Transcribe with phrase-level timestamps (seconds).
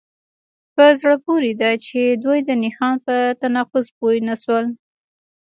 [0.75, 4.65] په زړه پورې ده چې دوی د نښان په تناقض پوه نشول